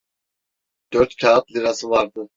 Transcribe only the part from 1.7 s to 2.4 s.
vardı.